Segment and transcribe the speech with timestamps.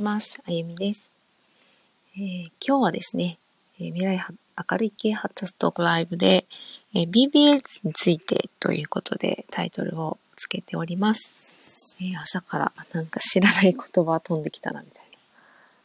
[0.00, 0.40] ます。
[0.46, 1.12] あゆみです、
[2.16, 3.38] えー、今日はですね、
[3.78, 6.46] えー、未来明るい系発達トークライブで、
[6.94, 11.98] えー、BBA についてということでタイトルをつけております。
[12.02, 15.02] え朝からなんか知らない言葉飛んできたなみたい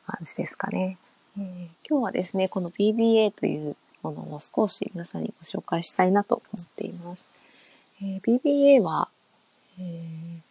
[0.07, 0.97] な感じですかね。
[1.38, 7.21] え今日はですね、この BBA というものを少し皆さんにご紹介したいなと思っています。
[8.02, 9.09] え BBA は、
[9.77, 10.45] えー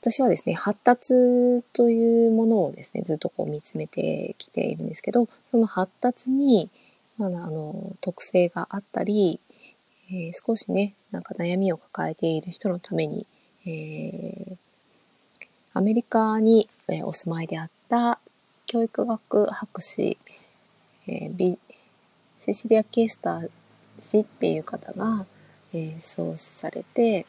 [0.00, 6.70] 私はですね、発達というものをですね、ずっとこう見つめてきているんですけど、その発達に、
[7.18, 9.40] まあ、あの、特性があったり、
[10.10, 13.26] えー、少しね、なんか悩みを抱えている人のために、
[13.66, 14.56] えー、
[15.74, 16.68] アメリカに、
[17.04, 18.18] お住まいであった
[18.66, 20.16] 教育学博士、
[21.06, 21.58] えー、ビ
[22.40, 23.50] セシリア・ケースター
[24.00, 25.26] 氏っていう方が、
[25.74, 27.26] えー、創始されて、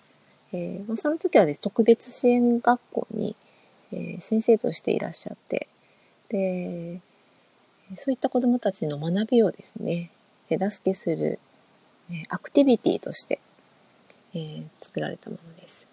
[0.51, 3.35] えー、まあ、その時はです、特別支援学校に、
[3.91, 5.67] えー、先生としていらっしゃって、
[6.29, 6.99] で、
[7.95, 10.11] そういった子どもたちの学びをですね、
[10.47, 11.39] 手助けする、
[12.11, 13.39] えアクティビティとして、
[14.33, 15.87] え、作られたものです。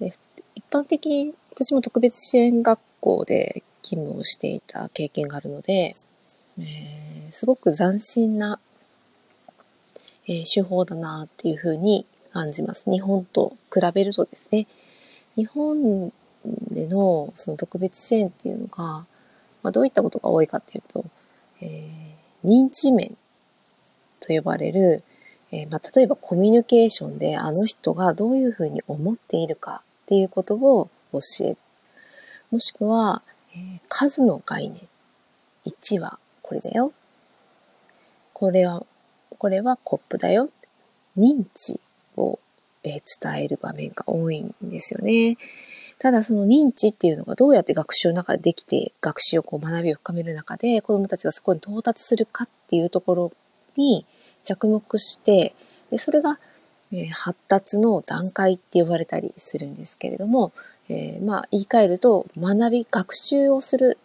[0.00, 0.12] で
[0.54, 5.94] 一般的に私も特別支援学校で勤務をしていた経験があるので、
[6.58, 8.58] えー、すごく斬新な、
[10.26, 12.06] えー、手法だなっていうふうに
[12.36, 12.90] 感じます。
[12.90, 14.66] 日本と比べるとですね。
[15.36, 16.12] 日本
[16.70, 19.06] でのその特別支援っていうのが、
[19.62, 21.06] まあ、どういったことが多いかっていうと、
[21.62, 23.16] えー、認知面
[24.20, 25.02] と呼ばれる、
[25.50, 31.58] えー、まあ、例えばコミュニケーションであの人がどういうふうに思っているかっていうことを教える。
[32.50, 33.22] もしくは、
[33.54, 34.82] えー、数の概念。
[35.66, 36.92] 1はこれだよ。
[38.34, 38.84] これは、
[39.38, 40.50] これはコップだよ。
[41.16, 41.80] 認知
[42.16, 42.38] を、
[42.84, 45.36] え伝える場面が多いんですよね。
[45.98, 53.32] ただその認知っていうのがどうやって学習の中でできて学習をこう学びを深める中で子どもたちがそこに到達するかっていうところ
[53.76, 54.04] に
[54.44, 55.54] 着目して
[55.90, 56.38] でそれが、
[56.92, 60.52] えー、発達の段階って呼ばれたりするんですけれども、
[60.88, 63.98] えー、まあ言い換えると学び学習をする、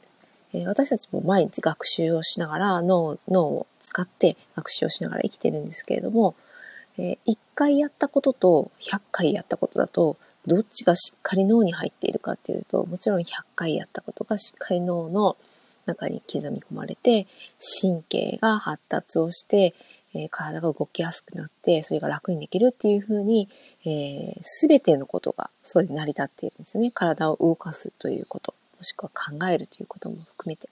[0.53, 6.35] えー、私たちも毎日学習をしながら脳脳を使って学習をしながら生きてるんですけれども
[6.97, 13.24] えー、1回やったことと100回やったことだとどっちがしっかり脳に入っているかっていうともちろん100
[13.56, 15.38] 回やったことがしっかり脳の
[15.85, 17.28] 中に刻み込まれて
[17.81, 19.74] 神経が発達をして、
[20.13, 23.50] えー、体が動きやすくなってそれが楽にできるっていうふうに、
[23.85, 30.69] えー、全てのことがそれに成り立っているんですよね体を動かすということもしくは考えるということも含めて。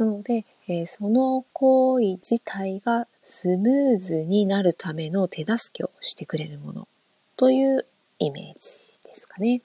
[0.00, 6.88] なので、えー、その行為自体がスムーズになるための手助けをしてくれるもの
[7.36, 7.86] という
[8.18, 9.60] イメージですかね。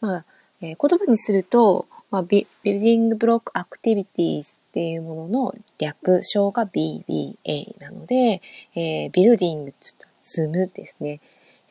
[0.00, 0.24] まあ、
[0.60, 8.42] えー、言葉にすると、まあ、 Building Block Activities っていうものの略称が BBA なので、
[8.74, 9.74] えー、ビルディング
[10.20, 11.20] 積むですね、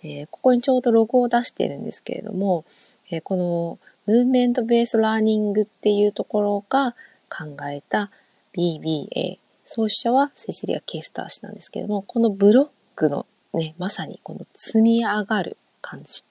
[0.04, 2.64] えー、ここにちょうどロゴを出してるんですけれども、
[3.12, 6.96] えー、この Movement Based Learning っていうところが
[7.30, 8.12] 考えた
[8.58, 16.24] BBA 創始者はセシリア・ケイスター氏なんですけれどもこのブロックのねまさにこの積み上がる感じ。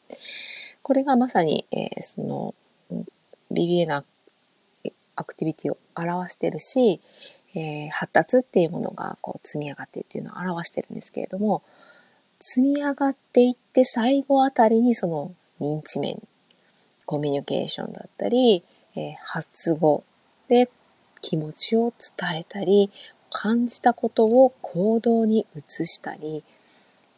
[0.83, 2.55] これがまさに、えー、その
[3.53, 4.05] BBA の
[5.17, 7.01] アクティビティを表してるし、
[7.55, 11.63] えー、発達っていうものがこう積み上がってるっていうのを表してるんですけれども
[12.41, 16.23] 積み上がっていって最後あたりにその認知面
[17.05, 18.63] コミュニケーションだったり、
[18.95, 20.05] えー、発語
[20.49, 20.71] で
[21.21, 22.91] 気持ちを伝えたり
[23.31, 26.45] 感じたことを行動に移したり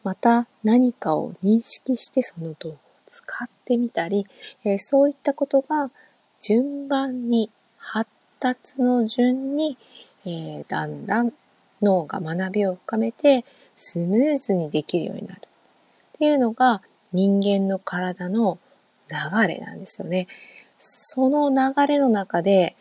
[0.03, 4.25] また何かを認識してその道具を使ってみたり、
[4.63, 5.91] えー、そういったことが
[6.39, 9.77] 順番に発達の順に、
[10.25, 11.33] えー、だんだん
[11.81, 13.45] 脳が学びを深めて
[13.75, 15.47] スムーズにできるようになるっ
[16.13, 16.81] ていうのが
[17.11, 18.59] 人間の体の
[19.09, 20.27] 流れなんですよね。
[20.79, 22.75] その流れの中で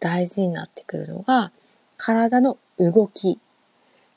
[0.00, 1.52] 大事になってくるのが
[1.96, 3.38] 体の動き。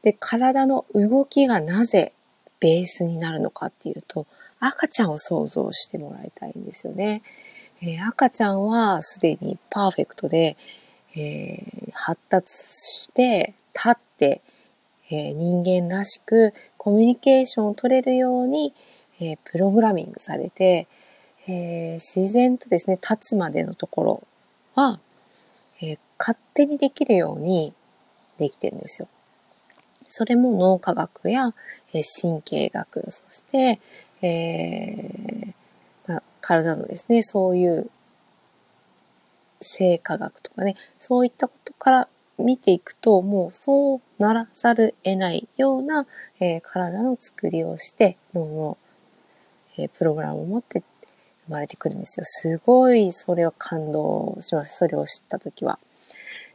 [0.01, 2.13] で、体の動きがなぜ
[2.59, 4.25] ベースになるのかっていうと、
[4.59, 7.21] 赤ちゃんを想像してもらいたいんですよね。
[7.81, 10.55] えー、赤ちゃんはすでにパーフェクトで、
[11.15, 14.41] えー、発達して立って、
[15.09, 18.73] えー、人間らしくコミュニケーションを取れるように、
[19.19, 20.87] えプログラミングされて、
[21.47, 24.23] え自然とですね立つまでのところ
[24.75, 24.99] は
[25.83, 27.73] えー、勝手にできるように
[28.39, 29.09] できてるんですよ。
[30.07, 31.53] それも脳科学や、
[31.93, 33.81] えー、神経学、そして、
[34.21, 35.53] えー、
[36.07, 37.89] まあ、体のですね、そういう
[39.61, 42.07] 生化学とかね、そういったことから
[42.37, 46.07] 見ていくと、もうそうならざる得ないような、
[46.39, 48.77] えー、体の作りをして、脳の、
[49.77, 50.81] えー、プログラムを持って
[51.47, 52.25] 生まれてくるんですよ。
[52.25, 54.75] すごいそれを感動しました。
[54.75, 55.79] それを知った時は。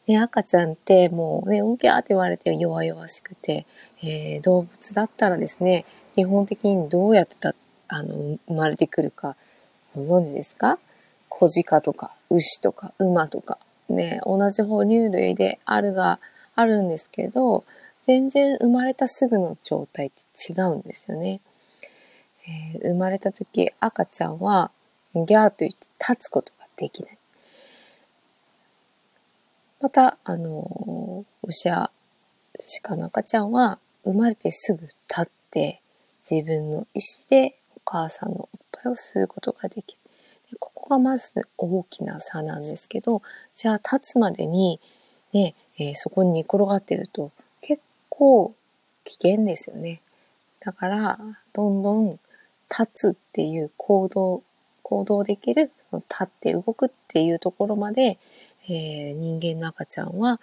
[0.06, 3.66] で、赤ちゃんってもうね、うんぴゃーって言われて弱々しくて、
[4.02, 7.54] えー、動物だったらですね、基本的にどうやってた、
[7.88, 9.36] あの、生まれてくるか
[9.94, 10.78] ご存知ですか？
[11.28, 13.58] 小鹿とか牛とか馬とか
[13.88, 16.20] ね、同じ哺乳類であるが、
[16.54, 17.64] あるんですけど、
[18.06, 21.40] 全然生まれたすぐの状態って違うんですよね。
[22.74, 24.70] えー、生まれた時赤ちゃんは
[25.24, 27.18] ギャーと言って立つことができない。
[29.80, 31.90] また、あの、牛や
[32.82, 35.80] 鹿の赤ちゃんは生まれてすぐ立って
[36.28, 39.98] 自分の意思でお母さんのおっぱいを吸うことができる。
[40.58, 43.22] ここがまず大きな差なんですけど、
[43.54, 44.80] じゃあ立つまでに
[45.32, 47.30] ね、えー、そこに寝転がってると
[47.60, 48.54] 結構
[49.04, 50.00] 危険ですよね。
[50.60, 51.18] だから、
[51.52, 52.18] どんどん
[52.70, 54.42] 立つっていう行動、
[54.88, 58.18] 行動できる、立って動くっていうところまで、
[58.70, 60.40] えー、人間の赤ちゃんは、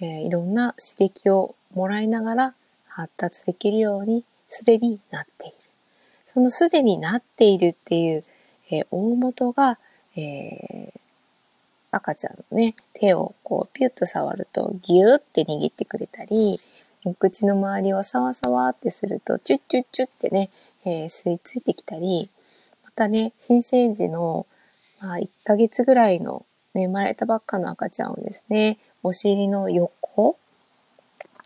[0.00, 2.54] えー、いろんな刺激をもらいながら
[2.88, 5.56] 発達できるようにすでになっている。
[6.24, 8.24] そのすでになっているっていう、
[8.70, 9.78] えー、大元が、
[10.16, 11.00] えー、
[11.90, 16.60] 赤ちゃんのね、手をこうピュッと触るとギューって握ってくれたり、
[17.04, 20.48] お口の周りをサワサワってするとチュッチュッチュッってね、
[20.86, 22.30] えー、吸い付いてきたり、
[22.96, 24.46] たね、新生児の、
[25.00, 30.36] まあ、1ヶ月ぐらいのね、生まれたばっかの赤ちゃんをですね、お尻の横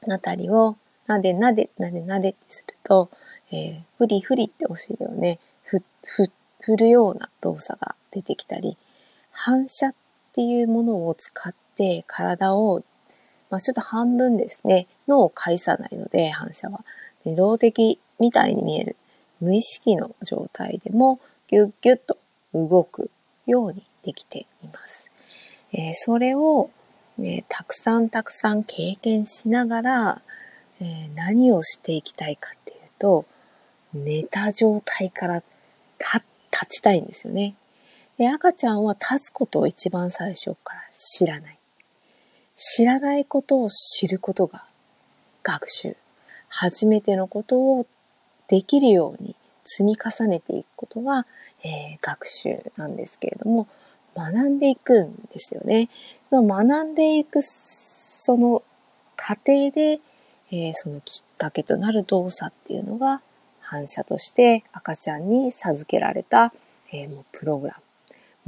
[0.09, 0.77] あたりを
[1.07, 3.11] なでなでなでなでってすると、
[3.53, 6.31] えー、ふりふりってお尻をね、ふ、ふ、
[6.61, 8.77] 振るような動作が出てきたり、
[9.33, 9.95] 反射っ
[10.33, 12.83] ていうものを使って体を、
[13.51, 16.85] まあ、ちょっと半分ですね、脳を介さないので反射は。
[17.25, 18.97] 自動的みたいに見える
[19.41, 21.21] 無意識の状態でも
[21.51, 22.17] ギュッギュッと
[22.55, 23.11] 動く
[23.45, 25.11] ようにできています。
[25.73, 26.71] えー、それを、
[27.19, 30.23] ね、たくさんたくさん経験しながら、
[30.81, 33.25] えー、何をしていきたいかっていうと、
[33.93, 35.43] 寝た状態から
[36.53, 37.57] 立ちたいんですよね。
[38.17, 41.59] で、赤ちゃんは立つことを一番最初から知らない。
[42.55, 44.65] 知らないことを知ることが
[45.43, 45.97] 学習。
[46.49, 47.87] 初めてのことを
[48.47, 49.35] できるように
[49.73, 51.27] 積み重ねていくことが、
[51.63, 53.69] えー、学習なんですけれども、
[54.17, 55.89] 学んでいくんですよね。
[56.29, 58.65] その学んでいく、その
[59.17, 60.01] 過程で、
[60.51, 63.23] えー、そのきっかけとなる動作っていうのが
[63.61, 66.53] 反射として赤ちゃんに授けられた、
[66.93, 67.83] えー、もうプログラム。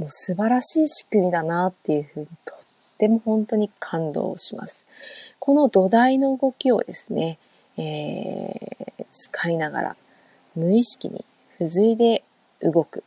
[0.03, 2.57] もう素晴らしい仕組みだなっていうふうにとっ
[2.97, 4.85] ても本当に感動します。
[5.39, 7.37] この土台の動きをですね、
[7.77, 9.95] えー、使いながら
[10.55, 12.23] 無意識に付随で
[12.61, 13.03] 動く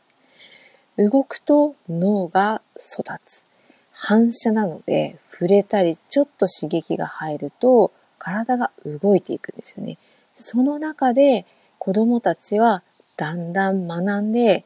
[0.97, 3.43] 動くと脳が育つ。
[3.91, 9.97] 反射なので触れたりちょっと刺激が入ると体が動いていくんですよね。
[10.35, 11.45] その中で
[11.79, 12.83] 子供たちは
[13.15, 14.65] だんだん学んで、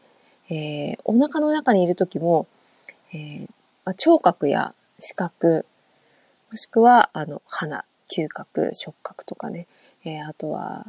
[0.49, 2.47] えー、お腹の中にいる時も、
[3.13, 5.65] えー、聴覚や視覚
[6.49, 9.67] もしくはあの鼻嗅覚触覚とかね、
[10.03, 10.85] えー、あとは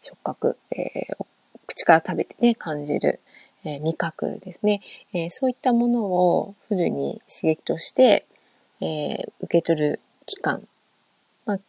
[0.00, 1.26] 触覚、えー、
[1.66, 3.20] 口から食べてね、感じる、
[3.64, 4.80] えー、味覚ですね、
[5.12, 8.26] えー、そういったものをフルに刺激として、
[8.80, 10.68] え、受け取る器官、
[11.46, 11.60] まあ、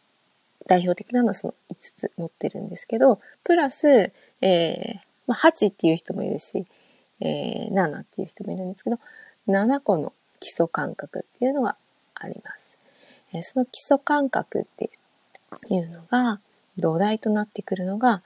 [0.66, 6.66] 代表的なのはその5つ持ってるんですけど、プラス、えまあ、8っていう人もいるし、
[7.20, 9.00] え7っていう人もいるんですけど、
[9.48, 11.76] 7個の基礎感覚っていうのが
[12.14, 12.76] あります。
[13.32, 14.90] えその基礎感覚って
[15.70, 16.40] いうのが
[16.78, 18.22] 土台となってくるのが、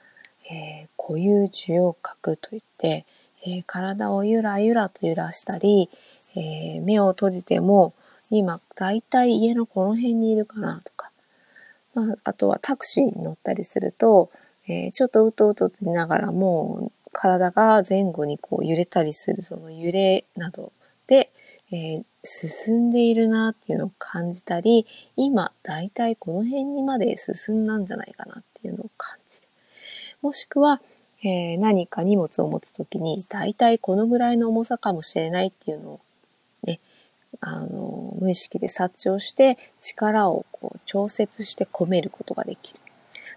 [0.49, 3.05] えー、固有受容覚といって、
[3.45, 5.89] えー、体をゆらゆらと揺らしたり、
[6.35, 7.93] えー、目を閉じても
[8.29, 11.11] 今だいたい家のこの辺にいるかなとか、
[11.93, 14.29] まあ、あとはタクシーに乗ったりすると、
[14.67, 20.71] えー、ちょっとうとうとと言いながらも体が前後にこう揺れたりするその揺れなど
[21.07, 21.31] で、
[21.71, 29.47] えー、進んでいるなっていうのを感じたり今だいたいこの辺にまで進んだんじゃないかなっていうのを感じる。
[30.21, 30.81] もしくは、
[31.23, 35.99] えー、何か荷物を持つ時に大体このぐらいの重さかもしれないっていうのを
[36.63, 36.79] ね、
[37.41, 42.79] あの、無意識で察知をして力をこう調節して込めることができる。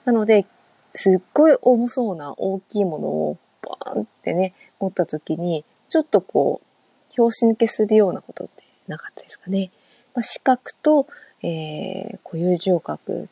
[0.04, 0.46] なので、
[0.94, 6.67] すっごい重そうな大きいものをバーンってね、持った時に、ちょっとこう、
[7.16, 9.70] 拍子抜けするようなことってなかったですかね。
[10.14, 11.06] まあ、視覚と、
[11.42, 13.28] えー、固有情覚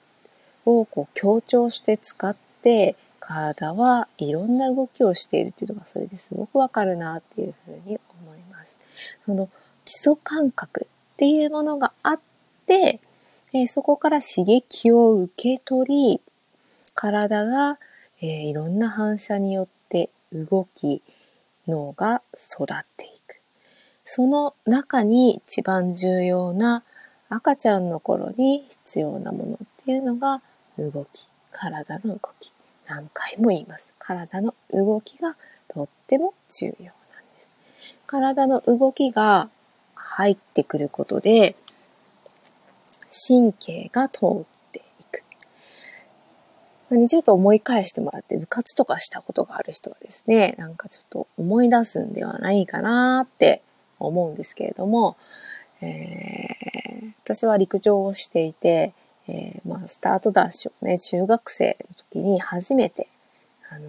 [0.64, 8.78] をこう強調して使って体はいろんな動きをしているっていうのがそれですごくわかるなっていうふうに思います。
[9.25, 9.49] その
[9.85, 12.21] 基礎感覚っていうものがあっ
[12.66, 13.00] て、
[13.52, 16.21] えー、そこから刺激を受け取り
[16.95, 17.78] 体が、
[18.21, 21.02] えー、いろんな反射によって動き
[21.66, 22.66] 脳が育っ
[22.97, 23.15] ていく
[24.06, 26.84] その中に一番重要な
[27.28, 30.40] 赤ちゃんの頃に必要なものっていうのが
[30.78, 32.52] 動き体の動き
[32.86, 35.36] 何回も言います体の動きが
[35.66, 36.92] とっても重要なんで
[37.40, 37.50] す
[38.06, 39.50] 体の動きが
[39.96, 41.56] 入ってくることで
[43.10, 45.25] 神経が通っていく。
[47.08, 53.62] ちょっと思い返してもらって部活とかしたことがある人はですね、なんかちょっと思い出すんではないかなって
[53.98, 55.16] 思うんですけれども、
[55.80, 58.94] えー、私は陸上をしていて、
[59.28, 63.08] えー、まあ、スタートダッシュをね、中学生の時に初めて、
[63.70, 63.88] あのー、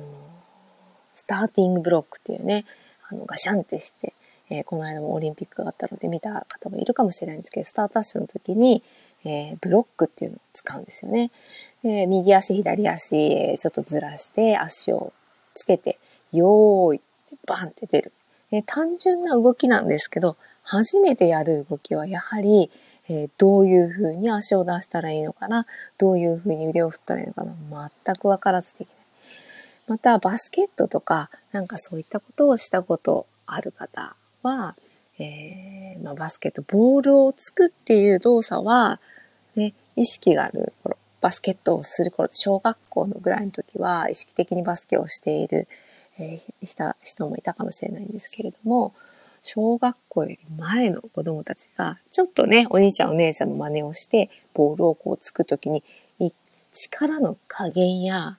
[1.15, 2.65] スターティングブロックっていうね、
[3.09, 4.13] あの、ガシャンってして、
[4.49, 8.83] えー、この間もオリンピックがあったので見た方もいるかもしれないんですけど、スタートダッシュの時に、
[9.25, 11.31] えー、ブロックっていうのを使うんですよね。
[11.83, 15.13] で右足、左足、えちょっとずらして足を
[15.53, 15.99] つけて、
[16.31, 18.13] よーいってバンって出る。
[18.51, 22.69] えー、単純な動きなんですけど、初めてやる動きはやはり、
[23.09, 25.65] えー、どういう風に足を出したらいいのかな、
[25.97, 27.53] どういう風に腕を振ったらいいのかな、
[28.05, 28.97] 全くわからずできない。
[29.87, 34.75] また、バスケットとか、なんかそういったことをしたことある方は、
[35.19, 38.99] えー、まあ、バスケット、ボールをつくっていう動作は、
[39.55, 45.67] ね、意識がある頃、バスケットをする頃、小学校のぐらいの時は意識的にバスケをしている、
[46.19, 48.93] えー、した人もいたかもしれないんですけれども、
[49.43, 55.83] 小学校より前の子供たちが、ちょっとね、お兄ちゃんお姉ちゃんの真似をして、ボールをこうつくときに、
[56.73, 58.37] 力の加減や、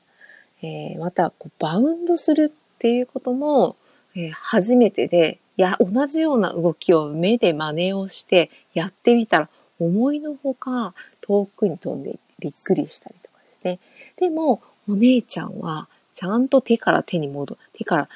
[0.62, 3.76] えー、またこうバウンドするっていうことも、
[4.14, 9.48] えー、初めてで、いや、同じような動きを目で真似をしてやってみたら、
[9.80, 13.80] 思いのほか遠くに飛んでいってびっくりしたりとかですね。
[14.16, 18.08] でも、お姉ちゃんはちゃんと手から手に戻、手から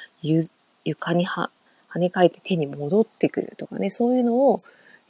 [0.83, 1.49] 床には
[1.89, 4.59] 跳ね返って手に戻ってくるとかね、そういうのを、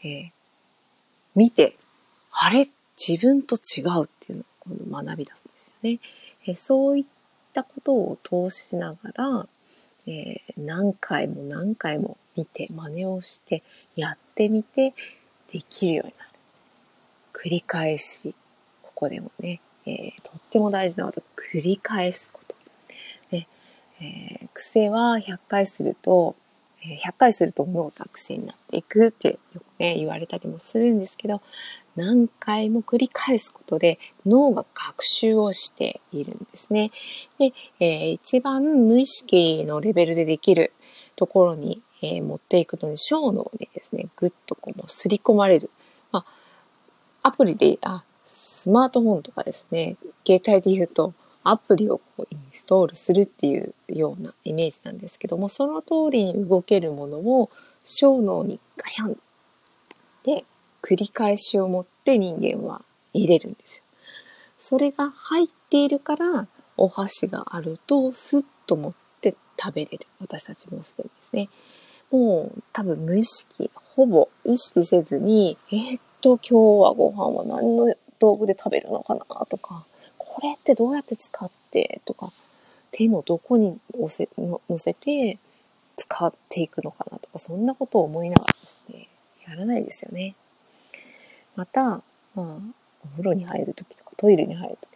[0.04, 0.32] えー、
[1.34, 1.74] 見て、
[2.32, 2.70] あれ？
[2.96, 6.00] 自分と違うっていうのを今度学び出すんですよね。
[6.46, 7.06] えー、そういっ
[7.52, 9.48] たことを通しながら、
[10.06, 13.64] えー、何回も何回も見て真似をして
[13.96, 14.94] やってみて
[15.52, 16.30] できるようになる。
[17.34, 18.36] 繰り返し
[18.84, 22.43] ここでもね、えー、とっても大事なこと繰り返すこと。
[24.04, 26.36] えー、癖は100回すると
[26.86, 31.42] え100回すると脳が癖になっていくってよくね言われたりもするんですけど
[31.96, 36.92] 何回も繰り返すことで脳が学習をしているんですね。
[37.38, 40.74] で、えー、一番無意識のレベルでできる
[41.16, 45.70] ところに、えー、持っていくのに小脳でですね、ぐっとこうもう刷り込まれる。
[46.12, 46.26] ま
[47.22, 57.50] あ、アプリで、あ、スマートフォンとかですね、携帯で言うとアプリをこうインストールするっていうようなイメージなんですけども、その通りに動けるものを
[57.84, 59.18] 小脳にガシャン
[60.24, 60.46] で
[60.82, 62.82] 繰り返しを持って人間は
[63.14, 63.84] 入れるんですよ。
[64.60, 70.08] それが入っているからお箸があるとスッと持って食べれる。
[70.22, 71.50] 私たちもしてるんですね。
[72.12, 79.84] もう多分無意識、ほぼ意識せずに、えー、っと今日はご飯は何の道具で食べるのかなとか、
[80.18, 82.32] これってどうやって使ってとか、
[82.94, 85.40] 手のどこに乗せ乗せて
[85.98, 89.10] 使っていくのかなとか、そんなことを思いながらですね、
[89.48, 90.36] やらないですよね。
[91.56, 92.04] また、
[92.36, 92.44] まあ、
[93.04, 94.88] お風呂に入るときとかトイレに入ると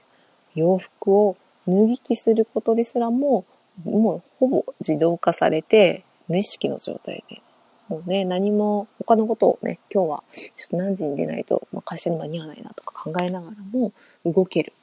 [0.54, 1.38] き、洋服を
[1.68, 3.46] 脱ぎ着することですらも、
[3.84, 7.42] もうほぼ自動化されて、無意識の状態で、
[7.90, 10.24] もうね、何も他のことをね、今日は
[10.56, 13.92] ちょっと何時に出ないと、まあ、会社に間に合わないなとか考えながらも
[14.26, 14.74] 動ける。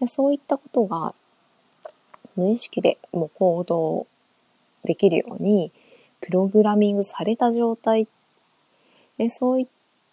[0.00, 1.14] でそういったことが
[2.38, 4.06] 無意識でもう行動
[4.84, 5.72] できるように
[6.20, 8.06] プログラミングされた状態
[9.18, 9.66] でそういっ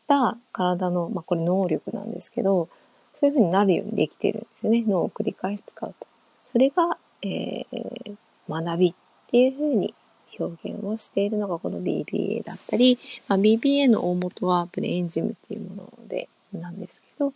[0.08, 2.67] た体の、まあ、これ能力なんですけど
[3.13, 6.08] そういうふうになるようにできてるんですよね脳を繰り返し使うと。
[6.44, 8.17] それが、えー、
[8.50, 8.96] 学びっ
[9.27, 9.94] ていうふうに
[10.39, 17.34] 表現をしているのがこの BBA だったり、まあ、BBA の大元はブレインジムっていうものでなんですけど、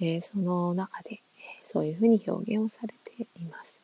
[0.00, 1.22] えー、その中で
[1.64, 3.81] そういうふうに表現をされています。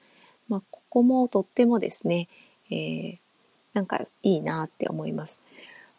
[0.49, 2.29] まあ、ここもとってもですね、
[2.71, 3.19] えー、
[3.75, 5.39] なんかいいなって思います。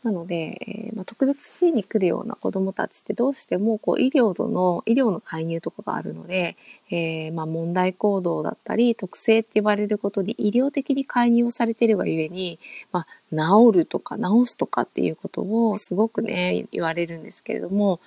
[0.03, 6.55] なので、えー、まあ、特別支援に来るような子どもたちってどうしてもこう医療の医療の介入とかがあるので、
[6.89, 12.59] えー、まあ、問題行動だったり特性って言われることに医療的に介入をされているがゆえに、
[12.93, 17.99] まあ、治るとか治すとかっていうことをすごくね言われるんですけれども、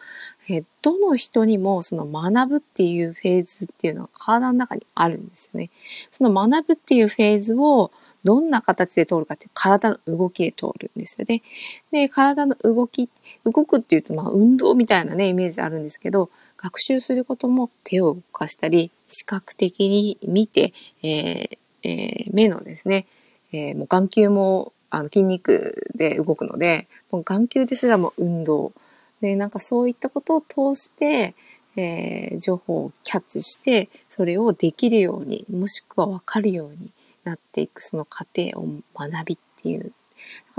[0.48, 5.70] えー、どの人にもその学ぶっていうフェーズっていうのは体の中にあるんですよね。
[6.10, 7.90] その学ぶっていうフェーズを
[8.24, 11.42] どんな形で通るかって体の動きで通るんですよね。
[11.90, 13.08] で、体の動き、
[13.44, 23.06] 動くっていうとまあ運動みたいなね、イメージあるんですけど、学習することも手を動かしたり、視覚的に見て、えーえー、目のですね、
[23.52, 28.72] えー、もう眼球もあの筋肉で動くので、もう眼球ですらも運動。
[29.20, 31.34] で、なんかそういったことを通して、
[31.76, 36.90] えー、情報をキャッチして、それをできるように、もしくはわかるように
[37.24, 39.92] なっていくその過程を学びっていう、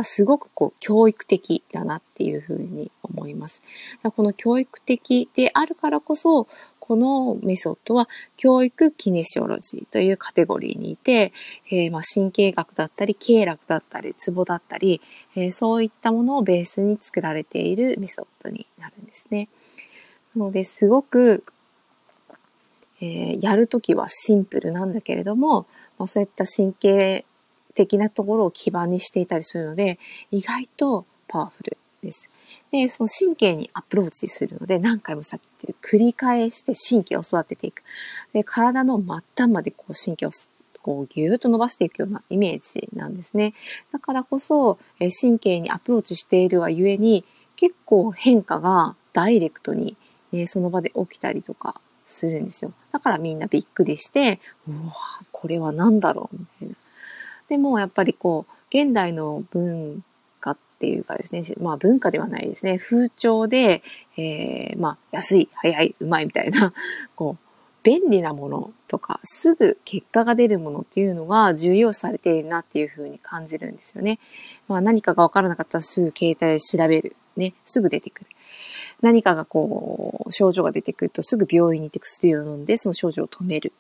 [0.04, 3.62] すごくこう教育的だなっていうふうに思います。
[4.16, 6.48] この教育的であるからこそ、
[6.80, 11.32] このメソッドは教育キネシオロジーというカテゴリーにいて、
[11.72, 15.00] えー、ま神経学だったり、経絡だったり、ツボだったり、
[15.36, 19.48] えー、そういったものをベースに作られているメソッドになるんですね。
[20.36, 21.46] なので、すごく、
[23.00, 25.68] えー、やるときはシンプルなんだけれども、
[26.04, 27.26] まあ、そういった神経
[27.74, 30.00] 的なところを基盤にしていたりするので、
[30.32, 32.30] 意外とパワフルです。
[32.72, 37.84] で、その神経にアプローチするので、何回もさっき言ってる、繰り返して神経を育てていく。
[38.34, 39.06] で、体の末
[39.46, 40.32] 端までこう神経を
[40.82, 43.54] こうギューッと伸ばしていくようなイメージなんですね。
[43.94, 47.24] だからこそ、え神経にアプローチしているがゆえに、
[47.56, 49.96] 結構変化がダイレクトに、
[50.32, 52.74] ね、その場で起きたりとかするんですよ。
[52.92, 54.94] だからみんなびっくりして、うわ
[55.44, 56.76] これは何だろうみたいな。
[57.50, 60.02] でもやっぱりこう、現代の文
[60.40, 63.84] 化っていうかですね、まあ文化ではないですね、風潮で、
[64.16, 66.72] えー、まあ安い、早い、うまいみたいな、
[67.18, 67.44] こう、
[67.84, 74.20] 便利なものとか、すぐ結果が出るものっていうのが重要視されているなっていうふうに感じるんですよね。
[74.70, 77.18] まあ何かがわからなかったらすぐ携帯で調べる。
[77.36, 78.28] ね、すぐ出てくる。
[79.02, 83.74] 何かがこう、症状が出てくるとすぐ病院に行って薬を飲んで、その症状を止める。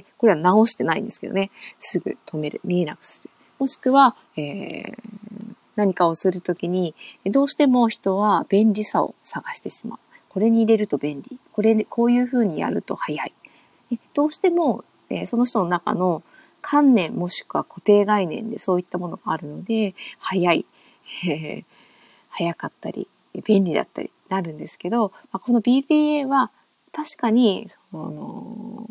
[0.00, 2.60] で、これは治してないんですけどね、すぐ止める。
[2.64, 3.30] 見えなくする。
[3.58, 4.94] もしくは、えー、
[5.76, 9.98] 何かをするときに、どうしても人は便利さを探してしまう。
[10.28, 11.38] これに入れると便利。
[11.52, 13.32] これ、こういうふうにやると早い。
[14.14, 16.22] どうしても、えー、その人の中の
[16.60, 20.66] 観念もしくは固定概念でそういったものがあるので、早い、
[22.28, 23.08] 早かったり、
[23.44, 26.50] 便利だったりなるんですけど、まあ、この BBA は
[26.92, 28.88] 確かに、その、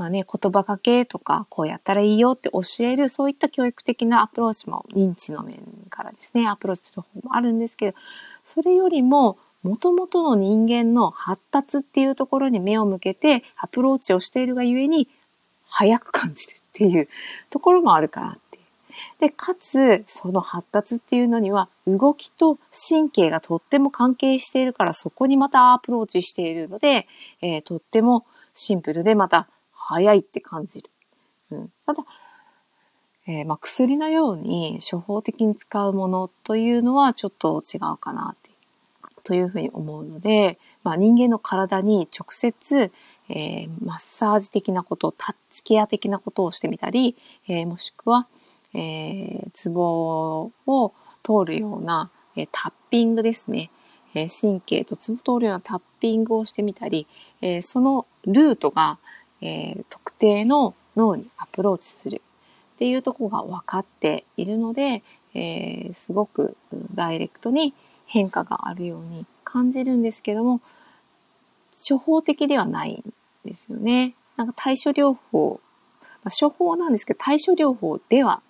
[0.00, 5.58] まあね、言葉かけとか、こうやったらいいよって教える、そういった教育的なアプローチも認知の面
[5.90, 7.98] からですね、アプローチする方もあるんですけど、
[8.42, 15.06] それよりも、もともとの人間の発達っていうところに目を向けてアプローチをしているがゆえに、
[15.68, 17.06] 早く感じるっていう
[17.50, 18.58] ところもあるかなって
[19.20, 22.58] で、かつ、その発達っていうのには、動きと
[22.88, 27.06] 神経がとっても関係しているから、そこにまたアプローチしているので、
[27.42, 29.46] えー、とってもシンプルで、また
[29.90, 30.90] 早いって感じる。
[31.50, 32.04] うん、ただ、
[33.26, 38.50] えー、まあ、薬のように処方的に使うものというのはちょっと違うかなって、
[39.24, 42.92] というふうに思うので、まあ、人間の体に直接、
[43.28, 47.16] えー、マッサージ的なこと、タッチケア的なことをしてみたり、
[47.48, 48.28] えー、もしくは、
[48.74, 50.92] えー、ツボを
[51.24, 53.70] 通るような、えー、タッピングですね。
[54.14, 57.08] えー、神経とツボ通るようなタッピングをしてみたり、
[57.42, 58.98] えー、そのルートが、
[59.42, 62.20] えー、特定の脳にアプローチする
[62.74, 65.02] っていうとこが分かっているので、
[65.34, 66.56] えー、すごく
[66.94, 67.74] ダイレクトに
[68.06, 70.60] 変化があるように感じるんですけども、
[71.88, 73.12] 処方的ではないん
[73.44, 74.14] ですよね。
[74.36, 75.60] なんか対処療法、
[76.24, 78.40] まあ、処方なんですけど対処療法では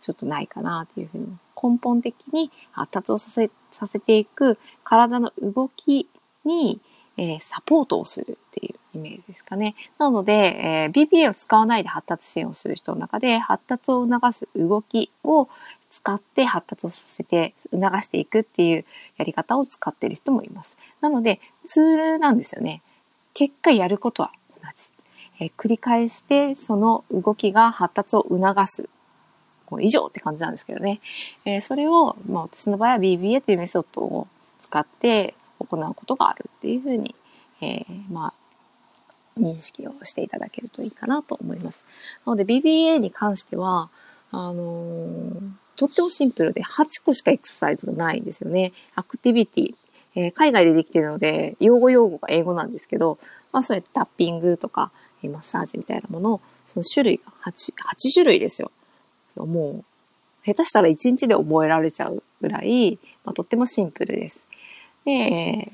[0.00, 1.26] ちょっとないかなというふうに
[1.60, 6.08] 根本的に発達をさせさせていく体の動き
[6.44, 6.80] に、
[7.16, 9.74] えー、サポートをするっていうイメージですかね。
[9.98, 15.48] なので、えー、BPA を使わないで発達支援をする人の中で発達を促す動きを
[15.90, 18.84] 使って発達をさせて促していくっていう
[19.16, 20.76] やり方を使っている人もいます。
[21.00, 22.82] なのでツールなんですよね。
[23.34, 24.32] 結果やることは
[24.62, 24.92] 同じ。
[25.38, 28.88] えー、繰り返してその動きが発達を促す
[29.66, 31.00] こう以上って感じなんですけどね。
[31.44, 34.28] えー、それを、まあ、私の場合は BBA というメソッドを
[34.62, 37.14] 使って行うことがあるっていうふうに、
[37.60, 38.34] えー、まあ、
[39.38, 41.82] 認識をしていただけるといいかなと思います。
[42.24, 43.90] なので BBA に関しては、
[44.32, 45.40] あのー、
[45.76, 48.72] とってもシンプルで8個しかエクササイズがないんですよね。
[48.94, 49.74] アクティビティ。
[50.18, 53.18] えー、海外でできてるので、用語用語が英語なんですけど、
[53.52, 54.90] まあそうやってタッピングとか、
[55.22, 58.70] えマッサージみたいなものを、その種類が8、8種類ですよ。
[59.36, 59.84] もう、
[60.46, 64.40] 下手したら1日で覚えられちゃうぐらい、まあ、とってもシンプルです。
[65.04, 65.72] で、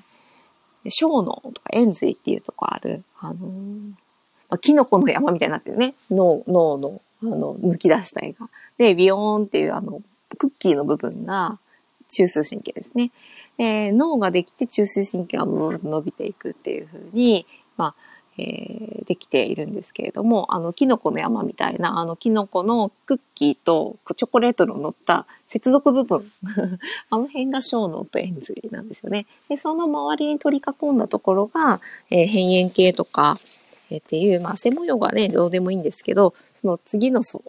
[0.88, 5.94] 小脳とか円髄っていうとこある、あのー、まあ、キノコの山みたいになってるね。
[6.10, 8.48] 脳、脳の、あの、抜き出した絵が。
[8.78, 10.02] で、ビヨーンっていうあの、
[10.38, 11.58] クッキーの部分が
[12.10, 13.12] 中枢神経ですね。
[13.56, 17.94] で、脳ができて中枢神経がブーッと伸びていくっていうふうに、まあ、
[18.38, 26.30] えー、できているんですけれども、あの、キノコの山みたいな、あの、キノコのクッキーとチョコレートの乗った接続部分。
[27.10, 29.26] あの辺が小脳と円髄なんですよね。
[29.48, 33.38] で、その周りに取り囲んだところが、えー、辺縁系とか、
[33.90, 37.42] えー、っていう、まあ、背模様がね、どうでもいいんですけど、その次の層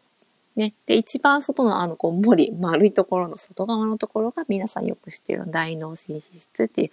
[0.55, 0.73] ね。
[0.85, 6.91] で、一番外のあの、こう、森、丸いところの外側のところが皆さんよく知ってる大脳新脂質っていう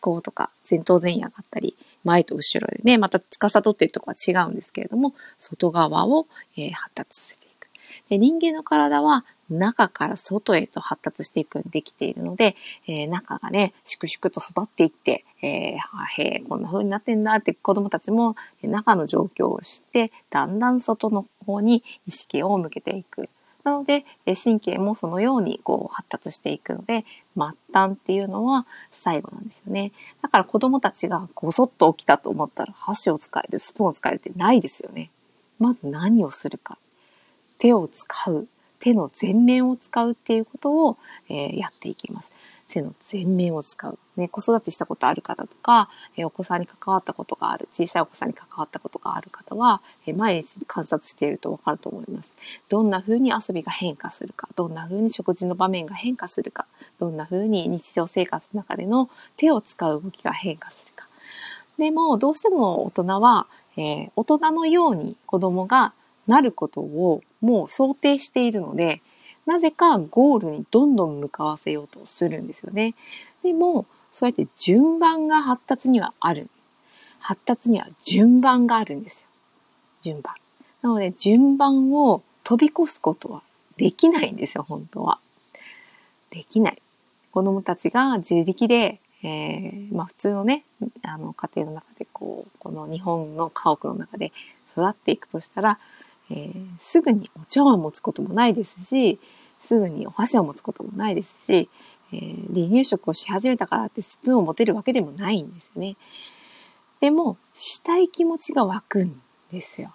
[0.00, 7.68] 思考とか前頭前野があったり、前と後ろでね、また司っているとこは違うんですけれども、外側を、えー、発達させていく。
[8.08, 12.56] で、人間の体は中から外へと発達していくようにできているので、
[12.86, 23.28] えー、中がね、粛々と育っていって、えー、へえ、こんな風になってんだって子供たちも中の状況を知って、だんだん外の方に意識を向けていく。
[23.66, 24.04] なので、
[24.44, 27.04] 神経もそのようにこう発達していくので、
[27.34, 29.90] 末端っていうのは最後なんですよね。
[30.22, 35.10] だから子供たちがごそっと起きたと思ったら箸を使える、スプーンを使えるってないですよね。
[35.58, 36.78] まず何をするか。
[37.58, 38.46] 手を使う。
[38.80, 42.30] 手の前面を使うっていうことを、えー、やっていきます。
[42.68, 43.98] 手の前面を使う。
[44.16, 52.34] ね、子育てしたことある方とか、えお子さんに関わったことがある、小さいお子さんに関わったことがある方は、え毎日観察しているとわかると思います。
[52.68, 56.66] どんな風に遊びが変化するか、どんな風に食事の場面が変化するか、
[56.98, 61.06] どんな風に日常生活の中での手を使う動きが変化するか。
[61.78, 65.92] でも、どうしても大人は、えー、大人のように子供が
[66.26, 69.00] なることをもう想定しているので、
[69.46, 72.94] なぜかゴールにどんどん向かわせようとするんですよね。
[73.42, 76.48] でも、そうやって順番が発達にはある。
[77.20, 79.28] 発達には順番があるんですよ。
[80.02, 80.34] 順番。
[80.82, 83.42] なので、順番を飛び越すことは
[83.76, 85.18] できないんですよ、本当は。
[86.30, 86.82] できない。
[87.30, 90.64] 子供たちが自力で、えー、まあ普通のね、
[91.02, 94.32] あの家庭の中でこう、この日本の家屋の中で
[94.70, 95.78] 育っていくとしたら、
[96.30, 99.18] えー、すぐにお茶碗持つこともないですし、
[99.60, 101.68] すぐにお箸を持つこともないですし、
[102.12, 105.96] えー、離乳食をし始めたからってスプーンを持てるわけでもないんですね。
[107.00, 109.20] でも、したい気持ちが湧くん
[109.52, 109.92] ですよ。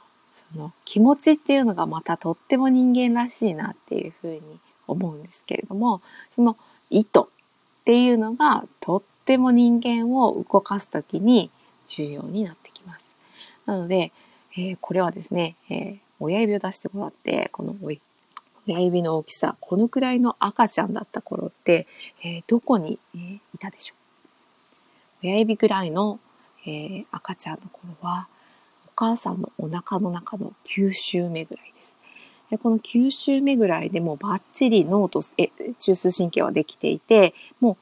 [0.54, 4.42] その気持ちっていうのがまたとっても人間らしいなっていうふうに
[4.88, 6.02] 思うんですけれども、
[6.36, 6.58] その
[6.90, 11.50] 意図っていうのがとっても人間を動かすときに
[11.88, 13.06] 重要になってきます。
[13.66, 14.12] なので、
[14.58, 17.76] えー、これはですね、えー、親指を出してもらって、この
[18.68, 21.88] 親指の大きさ、このくらいの赤ちゃんだった頃って、
[22.24, 23.96] えー、どこに、えー、いたでしょ
[25.24, 26.20] う親指ぐらいの、
[26.66, 28.28] えー、赤ちゃんの頃は、
[28.88, 31.96] お母さんのお腹の中の9週目ぐらいです。
[32.50, 37.78] でこの9週目ぐらいでもうバッチリ脳とえ中枢神経はできていて、も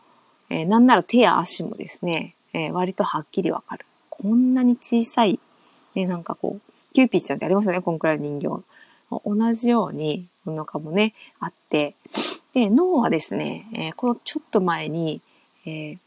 [0.49, 3.85] う、えー、なんなら手や足もですね、えー、割とはっきりわかる。
[4.09, 5.39] こんなに小さい、
[5.95, 8.63] ね、なんかこう、キューピーちゃんってありますよね、こんくらいの人形。
[9.25, 11.95] 同じようにお腹もね、あって、
[12.53, 15.21] で、脳はですね、えー、このちょっと前に、
[15.65, 15.97] えー、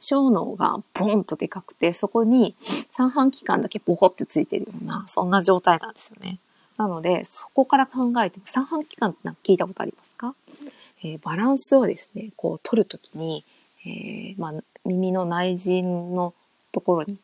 [0.00, 2.54] 小脳がボンとでかくて、そこに
[2.90, 6.38] 三半規管だけボコってついてるような、そんな状態なんですよね。
[6.76, 10.34] なので、そこから考えて、三半規管って聞いたことありますか、
[11.02, 13.44] えー、バランスをですね、こう取るときに、
[13.84, 14.52] えー、まあ、
[14.84, 16.34] 耳の内陣の
[16.72, 17.18] ところに、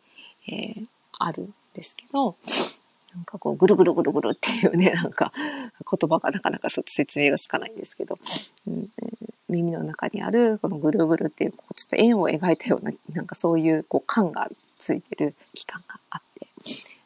[0.49, 0.87] えー、
[1.19, 2.37] あるんですけど、
[3.15, 8.19] なんかこう、ぐるぐるぐるぐるっていうね、 なんか言葉がなかなか説明がつかないんですけど、
[8.67, 8.91] うん、
[9.49, 14.49] 耳の中にあるこのぐるぐるっていう、こうちょっと円を描いたような、なんかそういうこう感が
[14.79, 16.47] ついてる器官があって、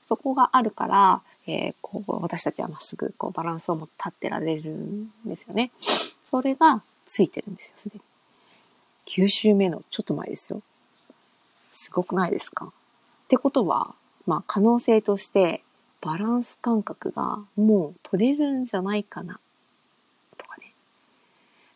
[0.06, 5.70] そこがあるから、えー、こう私たちはまっすぐこうバランスを持って立ってられるんですよね。
[6.30, 8.02] それがついてるんですよ、すでに。
[9.06, 10.62] 9週目のちょっと前ですよ。
[11.74, 12.72] すごくないですか？
[13.28, 13.94] ってことは、
[14.26, 15.62] まあ可能性として
[16.00, 19.38] バランス感覚がもう取れるんじゃないかな
[20.36, 20.72] とかね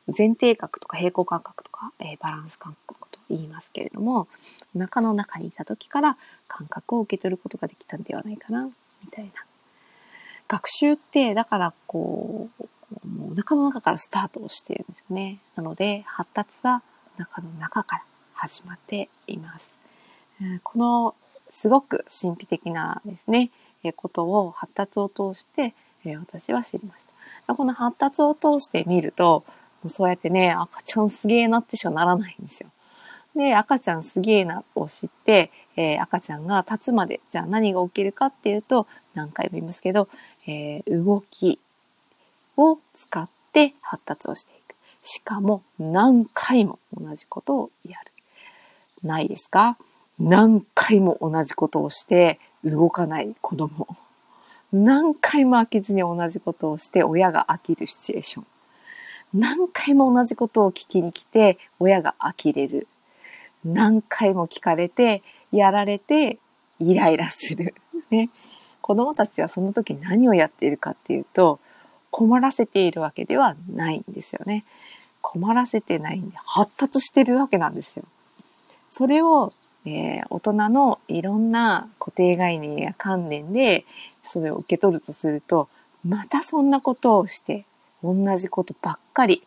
[0.07, 4.29] 前提角とか平行感覚とか、えー、バランス感覚と言いますけれども
[4.77, 8.73] お腹の中にいた時から感覚を受け取ることができたんではないかなみ
[9.11, 9.31] たいな
[10.47, 12.65] 学習ってだからこう
[13.07, 15.39] もうお腹の中からスタートをしているんですよね。
[15.57, 16.83] なので、発達は
[17.19, 18.03] お腹の中から
[18.35, 19.77] 始まっています。
[20.63, 21.15] この
[21.53, 23.51] すごく神秘的なですね、
[23.85, 27.07] えことを発達を通して、え私は知りまし
[27.47, 27.55] た。
[27.55, 29.45] この発達を通して見ると、
[29.87, 32.71] そうやってね、赤ちゃんすげえなってしかならないんですよ。
[33.35, 40.09] で、赤ちゃんすげえなを知って、えー、赤ちゃんが立つまで、じゃあ何が起きるかっていうと、何回も言いますけど、
[40.47, 41.59] えー、動き
[42.57, 44.75] を使って発達をしていく。
[45.03, 48.13] しかも何回も同じことをやる。
[49.03, 49.77] ないですか？
[50.21, 50.61] 何
[50.93, 53.87] 回も同じことをして動かない子供。
[54.73, 58.47] 何回も飽きずに同じことをして親が飽きるシチュエーション。
[59.35, 62.87] 何回も同じことを聞きに来て親が呆れる。
[63.65, 66.39] 何回も聞かれて、やられて、
[66.81, 67.75] イライラする。
[68.11, 68.29] ね。
[68.81, 71.61] 子供たちはその時何をやっているかっていうと、
[72.11, 74.65] 困らせているわけではないんですよね。
[75.21, 78.05] 困らせてないんで、発達してるわけなんですよ。
[78.91, 79.53] それを、
[79.85, 83.85] えー、大人のいろんな固定概念や観念で、
[84.23, 85.69] それを受け取るとすると、
[86.05, 87.65] またそんなことをして、
[88.03, 89.47] 同じことばっかり。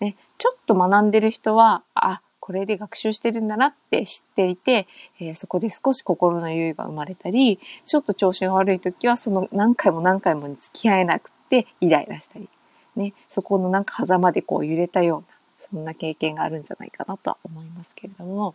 [0.00, 4.86] ね、ちょっと学んでる人は、あ、これで学習してるんだなって知っていて、
[5.18, 12.50] えー、そこで少し心の余裕が生まれたり、ちょっと調子が悪い時はその何回も何回もに付き合えなくってイライラしたり、
[12.96, 15.38] ね、そこのなんか狭間でこう揺れたような、
[15.70, 18.54] そんな経験があるんじゃないかなとは思いますけれども、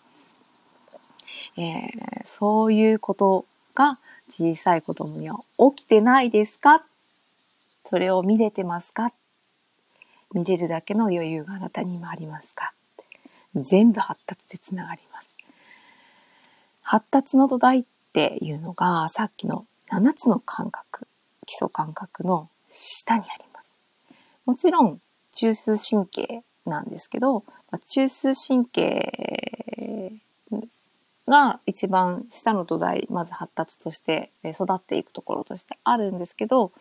[1.61, 3.45] えー、そういうこと
[3.75, 5.39] が小さい子供には
[5.75, 6.85] 起きてないですか？
[7.89, 9.11] それを見れてますか？
[10.33, 12.73] 見れるだけの余裕があなたにもありますか？
[13.55, 15.29] 全部発達でつながります。
[16.81, 21.07] 発達の土台っていうのがさっきの7つの感覚、
[21.45, 23.69] 基礎感覚の下にあります。
[24.45, 25.01] もちろん
[25.33, 27.43] 中枢神経なんですけど、
[27.87, 30.13] 中枢神経
[31.29, 36.71] が一番下の土台、まず発達として育っていくところとしてあるんですけど、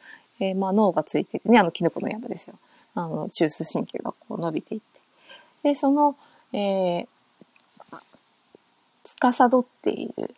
[0.41, 2.57] えー、まあ脳がついててね、あのキノコの山ですよ。
[2.95, 5.01] あの中枢神経がこう伸びていって。
[5.63, 6.17] で、その
[6.53, 7.07] えー、
[9.05, 10.35] 司っている、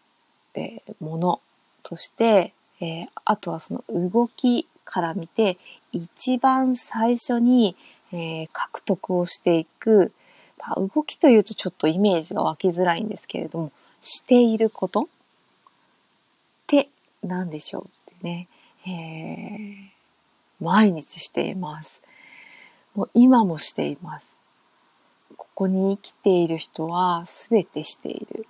[0.55, 1.41] えー、もの
[1.83, 5.59] として、えー、あとはその動きから見て
[5.93, 7.77] 一番最初に、
[8.13, 10.13] えー、獲得をしていく、
[10.59, 15.03] まあ、動きというとちょっとイメージが湧きづらいんですけれどもしていること？
[15.03, 15.07] っ
[16.67, 16.89] て
[17.23, 18.49] 何でしょうってね、
[18.87, 22.01] えー、毎日しています。
[22.95, 24.27] もう今もしています。
[25.37, 28.47] ここに生きている人は全てしている。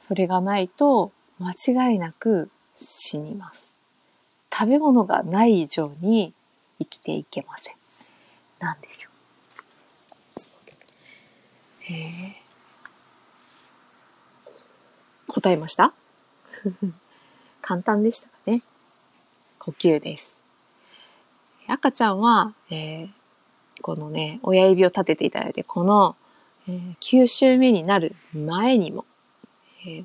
[0.00, 1.52] それがないと間
[1.90, 3.66] 違いなく死にます。
[4.52, 6.32] 食べ物がない以上に
[6.78, 7.74] 生きていけません。
[8.58, 9.12] 何でしょう。
[11.92, 12.39] え、
[15.30, 15.92] 答えました？
[17.62, 18.62] 簡単でしたかね。
[19.58, 20.36] 呼吸です。
[21.68, 23.10] 赤ちゃんは、えー、
[23.82, 26.16] このね、親指を立てていただいて、この、
[26.68, 29.04] えー、9週目になる前にも、
[29.86, 30.04] えー、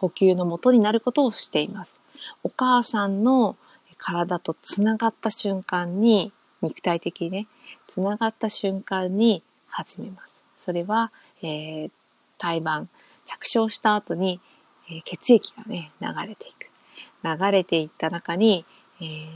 [0.00, 1.98] 呼吸のもとになることをしています。
[2.42, 3.56] お母さんの
[3.98, 7.46] 体とつながった瞬間に、肉体的にね、
[7.86, 10.34] つながった瞬間に始めます。
[10.64, 11.90] それは、えー、
[12.38, 12.88] 胎盤、
[13.28, 14.40] 着床した後に、
[14.90, 16.70] えー、血液がね、流れていく。
[17.22, 18.64] 流れていった中に、
[19.00, 19.26] えー、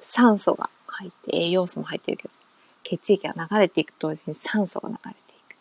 [0.00, 2.30] 酸素が入って、栄養素も入ってるけど、
[2.84, 5.14] 血液が流れていくと同時に酸素が流れてい
[5.48, 5.56] く。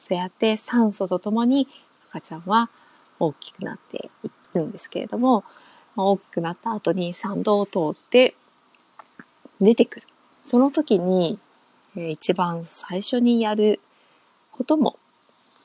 [0.00, 1.68] そうやって酸素とともに
[2.10, 2.68] 赤ちゃんは
[3.18, 5.44] 大きくなっていくんですけれども、
[5.96, 8.34] 大きくなった後に産道を通って
[9.60, 10.06] 出てくる。
[10.44, 11.38] その時に、
[11.96, 13.80] えー、一番最初にやる
[14.52, 14.98] ことも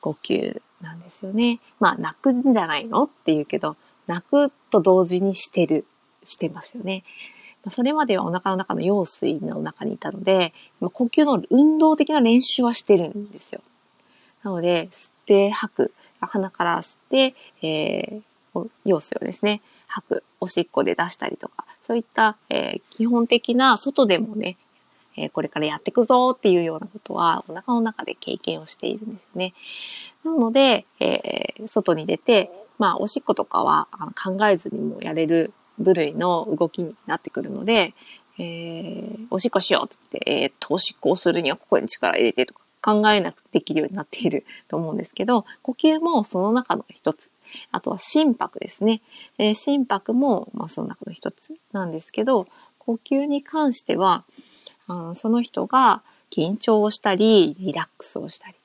[0.01, 1.59] 呼吸なんですよね。
[1.79, 3.03] まあ泣くんじゃないの？
[3.03, 3.75] って言うけど、
[4.07, 5.85] 泣くと同時にしてる、
[6.23, 7.03] してますよね。
[7.69, 13.61] それまではお腹の中の羊水の中にいたので、呼吸の運動的な練習はしてるんですよ。
[14.43, 15.93] なので、吸って吐く。
[16.21, 20.23] 鼻から吸って、えー、羊水をですね、吐く。
[20.39, 24.57] おしっこで出したりとか、そういった、えー、基本的な外でもね、
[25.15, 29.53] えー、これからやっていくぞっていうようなことは、お腹の中で経験をしているんですよね。
[30.23, 33.87] なので、えー、外に出て、まあ、おしっことかは
[34.23, 37.93] 考えずにもやれる部類の動きになってくるので、
[38.39, 47.29] えー、おしっこしようって言って、えー、っと、おしっこをするにはここに力入れてとか考えなくてできるようになっている と思うんですけど、呼吸もその中の一つ。
[47.71, 49.01] あとは心拍ですね。
[49.37, 52.47] えー、心拍も、まあ、その中の一つなんですけど、
[52.79, 54.23] 呼吸に関しては、
[54.87, 58.55] あその人が緊張をしたり、リラックスをしたり、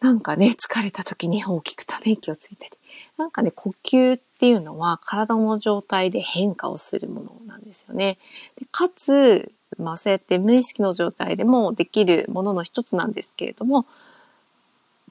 [0.00, 2.70] なんかね、疲れた時に大きくため息をついたり、
[3.16, 8.18] なんかね、呼吸っていうのは体の状態で変化をするものなんですよね。
[8.56, 13.86] でかつ、まあそうやって無意識の状態でもできるものの一つなんですけれども、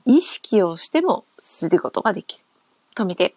[0.05, 2.43] 意識をしてもすることができる。
[2.95, 3.35] 止めて。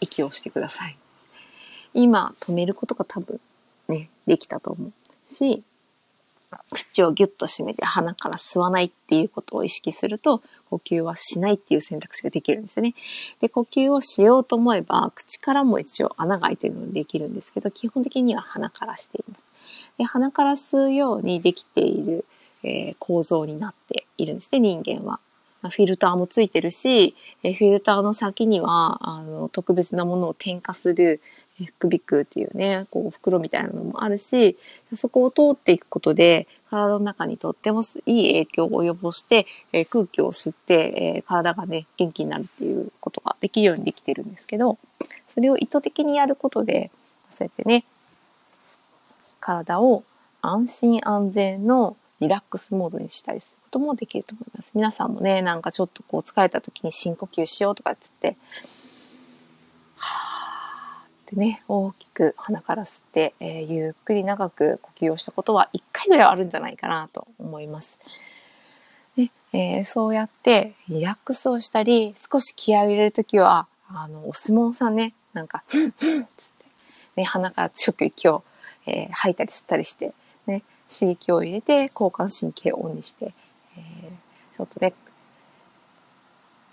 [0.00, 0.96] 息をしてください。
[1.94, 3.40] 今止めることが多分
[3.88, 5.62] ね、できたと思うし、
[6.70, 12.94] 口をギュッと閉めて鼻から吸わないっていうことを意識すると、呼吸はしないっていう選択肢ができるんですよね。
[13.40, 19.50] で、呼吸をしようと思えば、口からも一応穴が開いてるのでできるんですけど、基本的には鼻からしています。
[19.98, 22.24] で鼻から吸うようにできている、
[22.62, 25.20] えー、構造になっているんですね、人間は。
[25.62, 31.20] フィルターもついてるし、フィルターの先には、あの、特別なものを添加する、
[31.66, 34.56] 副鼻腔っていうね、こう袋みたいなのもあるし、
[34.96, 44.78] そこを通っていくことで、体の中にとってもいい影響を及ぼして、えー、空気を吸って、えー、体がね、元気になるっていうことができるようにできてるんですけど、
[45.26, 46.90] それを意図的にやることで、
[47.30, 47.84] そうやってね、
[49.40, 50.04] 体を
[50.42, 54.72] 安心安全のリラックスモードにしたりすることもできると思います。
[54.74, 58.40] 皆さんもね、なんかちょっとこう疲れた時に深呼吸しようとかって言って、
[61.36, 67.98] ね、大きく鼻から吸って、えー、ゆっくり長く呼吸をしたことは1回ぐらいはあるんじゃないかなと思います。
[69.16, 76.66] でえー、そうやってリラックスをしたり、少し気合を入れるときは、あの、お相撲さんね、なんか、ふんふんつって、
[77.16, 78.42] ね、鼻から強く息を、
[78.86, 80.12] えー、吐いたり吸ったりして、
[80.46, 83.32] ね、刺激を入れて交感神経をオンにして、
[83.76, 84.94] えー、ちょっとね、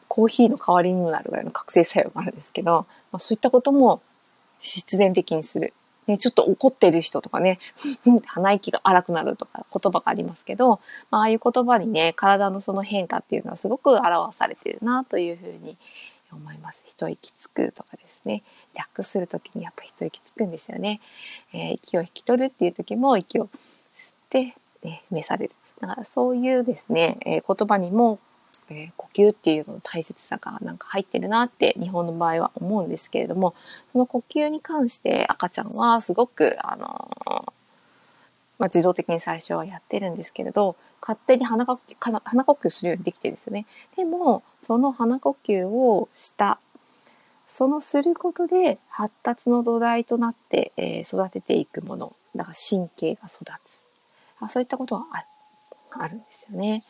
[0.08, 4.02] コーヒーの代わりにもなるぐらいの覚醒作用があるんですけど、まあ、そういったことも
[4.60, 5.74] 必然的にする。
[6.08, 7.60] ね、ちょっと怒ってる人とかね、
[8.26, 10.80] 鼻息が荒くなるとか言葉がありますけど、
[11.12, 15.78] まあ、ああいう言葉にね、体のその変化っていうのはすごく表されてるなというふうに
[16.32, 16.82] 思います。
[16.86, 18.44] 一息つくとかですね。
[18.74, 21.02] 楽する時にやっぱ一息つくんですよね。
[21.54, 23.50] えー、息を引き取るっていう時も息を吸っ
[24.30, 25.56] て、ね、召される。
[25.82, 28.20] だからそういうですね、えー、言葉にも
[28.70, 33.56] えー、呼吸っていうのの大切さがなんか入ってるなって日本の場合は思うんですけれども
[33.92, 37.54] その呼吸に関して赤ちゃんはすごくあのー、
[38.60, 43.66] まあ、自動的に最初はやってるんですけれど勝手に鼻呼吸鼻呼吸するようにできてるんですよね。
[43.96, 46.60] でもその鼻呼吸をした
[47.48, 53.84] そのすることで発達の土台となって、えー、育てていくものだから神経が育つ
[54.40, 55.06] あそういったことが
[55.92, 56.84] あるんですよね。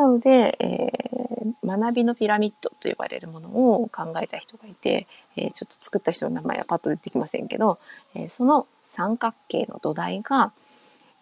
[0.00, 7.78] なので、えー、学びのピラミッドと呼ばれるものを考えた人がいて、えー、ちょっと作った人の名前はパッと出てきませんけど、
[8.14, 10.52] えー、その三角形の土台が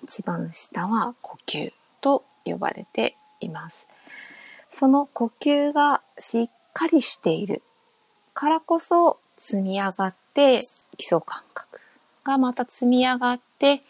[0.04, 3.88] 一番下は呼吸と呼ばれています。
[4.72, 7.62] その呼吸がしっかりしている
[8.32, 10.60] からこそ積み上がって
[10.96, 11.80] 基礎感覚
[12.22, 13.82] がまた積み上がって、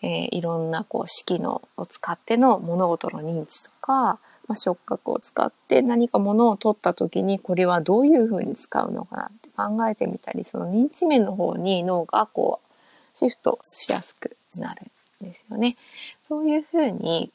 [0.00, 4.18] えー、いろんなこう式のを使っての物事の認知とか
[4.50, 14.82] まあ、触覚を使って何かものを取った時にこれはどういうふうに使うのかなって考えてみたりその認知面の方に脳がこうシフトしやすくなる
[15.22, 15.76] んですよね。
[16.20, 17.30] そういうふうに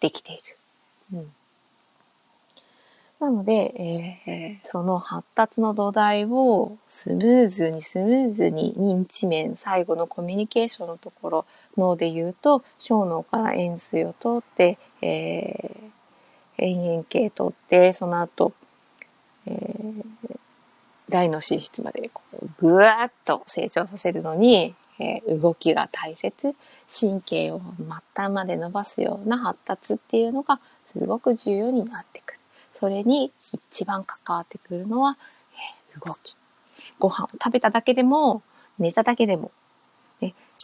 [0.00, 0.42] できている。
[1.12, 1.32] うん
[3.20, 11.46] なので、えー、その発達の土台をスムーズにスムーズに認知面、最後のコミュニケーションのところ、
[11.78, 15.90] 脳で言うと、小脳から円髄を通って、えー、
[16.58, 18.52] 延々系取ってその後、
[19.46, 20.38] えー、
[21.08, 22.10] 大の寝室まで
[22.58, 26.54] ぐわっと成長させるのに、えー、動きが大切
[26.88, 32.40] 神経を末端まで伸ばすような発達っていうのがすごく重要になってくる。
[32.72, 35.16] それに一番関わってくるのは、
[35.94, 36.36] えー、動き。
[36.98, 38.42] ご飯を食べただけでも
[38.78, 39.50] 寝ただけでも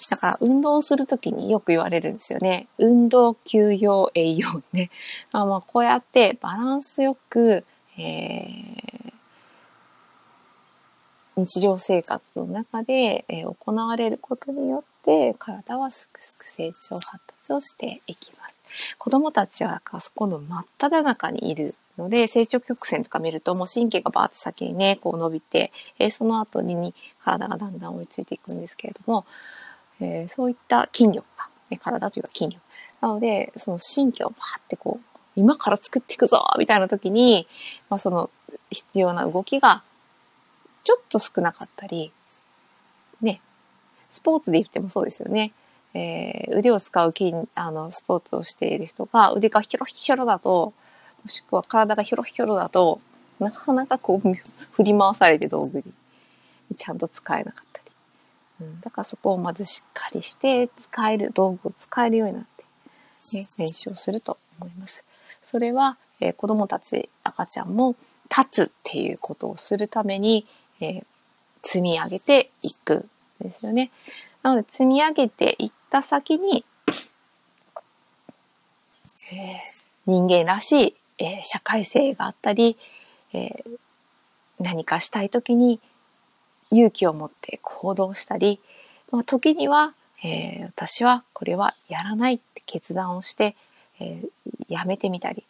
[0.08, 2.68] だから運動するときによく言われるんですよね。
[2.78, 4.90] 運動、休養、栄養ね。
[5.32, 7.64] まあまあこうやってバランスよく、
[7.98, 9.12] えー、
[11.36, 18.54] 日常生活の中で、え、行われることによって体はすくすく成長発達をしていきます。
[18.98, 29.26] 子供たちはあそこの真っ只中にいるので成長曲線とか見るともう神経がバーッと先にねこう伸びて、え、その後に体がだんだん追いついていくんですけれども
[30.00, 32.60] えー、そういった筋力が、ね、体というか筋力。
[33.00, 37.46] なので、その神経をバーってこう、今から作っていくぞみたいな時に、
[37.88, 38.30] まあ、その
[38.70, 39.82] 必要な動きが
[40.84, 42.12] ちょっと少なかったり、
[43.20, 43.40] ね、
[44.10, 45.52] スポーツで言ってもそうですよね。
[45.92, 50.72] えー、腕を使う筋、あの、スポーツをしている人が腕がヒョロヒョロだと、
[51.22, 53.00] もしくは体がヒョロヒョロだと、
[53.38, 54.34] なかなかこう
[54.72, 57.69] 振り回されて道具にちゃんと使えなかった。
[58.82, 62.64] だからそこをまずしっかりして使える、道具を使えるようになって、
[63.36, 65.04] ね、練習をすると思います。
[65.42, 67.96] それは、えー、子供たち、赤ちゃんも
[68.30, 70.46] 立つっていうことをするために、
[70.80, 71.04] えー、
[71.62, 73.06] 積み上げていく
[73.40, 73.90] んですよね。
[74.42, 76.64] なので積み上げていった先に、
[79.32, 79.58] えー、
[80.06, 82.76] 人間らしい、えー、社会性があったり、
[83.32, 83.78] えー、
[84.58, 85.80] 何かしたい時に
[86.70, 88.60] 勇気を持って行動したり、
[89.10, 93.56] まあ、時には、えー、私はこれはやらないって決断をして、
[93.98, 94.28] えー、
[94.68, 95.44] やめてみたり、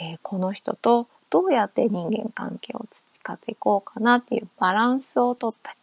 [0.00, 5.76] えー、この人とどうやって人間関係を培っていこうかなっていうバランスをとったり、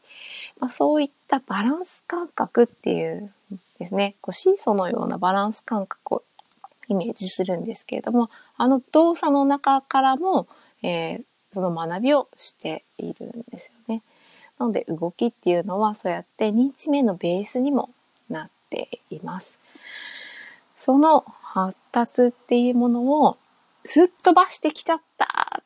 [0.60, 3.34] まあ、そういったバランス感覚っていう
[3.80, 6.24] ですねこうシーソーのようなバランス感覚を
[6.88, 10.48] イメージするんですけれどもあの動作の中からも、
[10.84, 14.02] えー、その学びをしているんですよね。
[14.60, 17.89] なので動きっていうのはそうやって認知面のベースにも
[18.30, 19.57] なっています。
[20.76, 23.38] その発達っていうものを
[23.84, 25.64] すっ飛ばしてきちゃったっ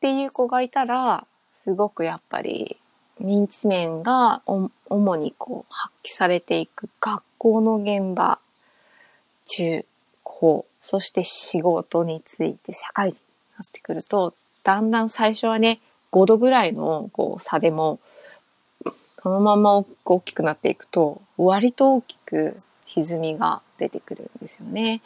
[0.00, 1.26] ていう子がいたら
[1.56, 2.78] すごくやっぱり
[3.20, 8.38] 認知面が主にこう発揮されていく学校の現場
[9.46, 9.84] 中
[10.22, 13.26] 高そして仕事について社会人に
[13.58, 15.80] なってくるとだんだん最初はね
[16.14, 17.98] 5度ぐらいのこう差でも
[19.20, 22.56] そのまま大きくなっていくと割と大きく
[22.86, 25.02] 歪みが出てくるんですよね。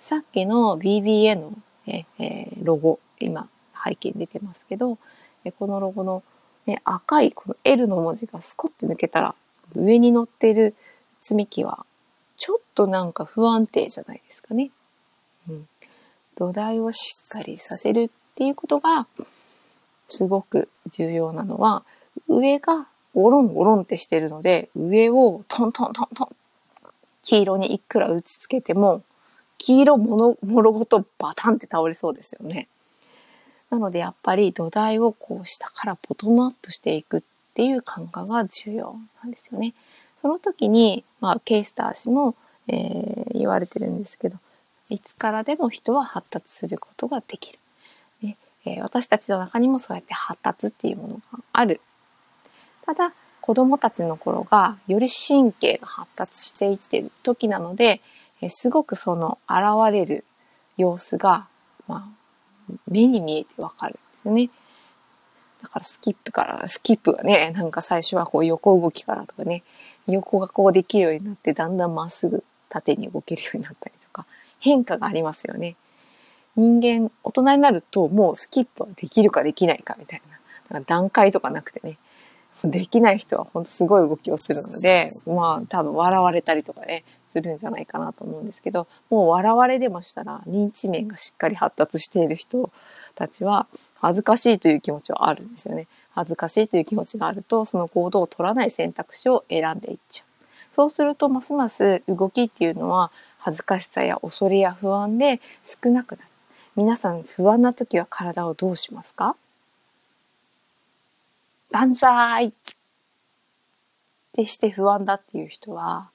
[0.00, 1.54] さっきの BBA の、
[1.86, 3.48] えー、ロゴ今
[3.82, 4.98] 背景に出てますけど
[5.58, 6.22] このロゴの、
[6.66, 9.34] ね、赤いこの L の文字がスコッと抜けたら
[9.74, 10.74] 上に乗ってる
[11.22, 11.86] 積み木は
[12.36, 14.70] ちょっとなんか不安定じゃないですかね。
[15.48, 15.68] うん、
[16.36, 19.06] 土台をしっかりさせるっていうことが
[20.10, 21.84] すごく重要なのは
[22.28, 26.28] 上がゴロンゴロンってしてるので上をトントントントン
[27.22, 29.02] 黄色にいくら打ちつけても
[29.58, 32.66] 黄色ものもろごとバタンって倒れそうですよね。
[33.68, 37.22] なのでやっぱり土台をこう下からボトムアップしていくっ
[37.54, 39.74] ていう感覚が重要なんですよね。
[40.20, 42.34] その時に、まあ、ケイスター氏も、
[42.68, 44.38] えー、言われてるんですけど
[44.90, 47.58] いつからでも人は発達することができる。
[48.64, 51.80] えー、私たちの中にもそうやって発達っていうものがある。
[52.84, 58.00] ただ子供たちの頃がより神経が発達していってる時なので、
[58.40, 60.24] えー、すごくその現れる
[60.76, 61.46] 様子が、
[61.88, 64.50] まあ、目に見えてわかるんですよね。
[65.62, 69.62] だからスキップから、スキップがね、なんか最初はこう横動きからとかね、
[70.06, 74.26] 横がこうできるようになってだんだんまっすぐ縦に動けるようになったりとか
[74.58, 75.76] 変化がありますよね。
[76.60, 80.22] 人間大人になるともうスキップはできるかできないかみたい
[80.68, 81.98] ななんか段階とかなくてね
[82.62, 92.70] できない人は本当すごい動きをするのでまあ多分笑われたりとかねするんじゃないかなと思うんですけどもう笑われでもしたら認知面がしっかり発達している人
[93.14, 95.86] たちは恥ずかしいという気持ちはあるんですよね。
[96.12, 100.26] 恥ずかしいという気持ちがあるとその行動を取らない選択肢を選んでいっちゃう。
[100.70, 106.29] そうするとますます動きっていうのは恥ずかしさや恐れや不安で少なくなる。
[106.76, 109.36] 皆さん不安な時は体をどうしますか？
[111.70, 112.46] 万歳！
[112.46, 112.52] っ
[114.32, 116.10] てして不安だっていう人は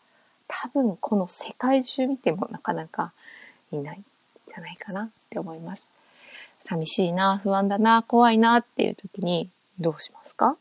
[0.47, 3.12] 多分この世界中見てもなかなか
[3.72, 4.06] いないん
[4.47, 5.88] じゃないかなって思います。
[6.66, 9.49] 寂しいな、不安だな、怖いなっていう時に
[9.80, 10.58] どうしますか？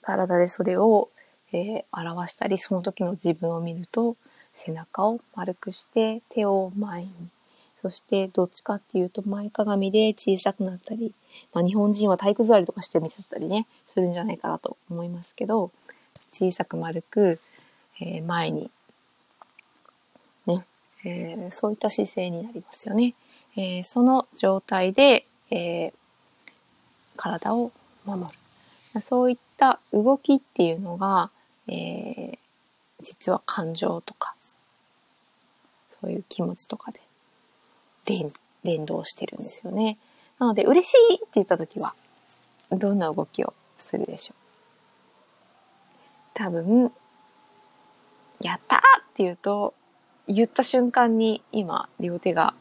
[0.00, 1.10] 体でそれを、
[1.52, 4.16] えー、表したり、その時の自分を見ると、
[4.54, 7.10] 背中を丸くして手を前に、
[7.80, 11.14] そしてどっちかっていうと前かがみで小さくなったり、
[11.54, 15.70] まあ、日本人は体育座りとかしてみちゃったりね、するんじゃないかなと思いますけど、
[16.32, 17.38] 小さく丸く、
[18.00, 18.70] えー、前に、
[20.46, 20.66] ね、
[21.04, 23.14] えー、そういった姿勢になりますよね。
[23.56, 25.92] えー、その状態で、えー、
[27.16, 27.70] 体を
[28.04, 28.26] 守る。
[29.02, 31.30] そういった動きっていうのが、
[31.68, 32.38] えー、
[33.02, 34.34] 実は感情とか、
[35.92, 37.00] そういう気持ちとかで
[38.08, 38.32] 連
[38.64, 39.98] 連動してるんですよね。
[40.38, 41.94] なので、嬉しいって言った時は、
[42.70, 44.36] どんな動きをするでしょう
[46.34, 46.92] 多分、
[48.40, 48.82] やったーっ
[49.14, 49.74] て言うと、
[50.28, 52.54] 言った瞬間に今両手が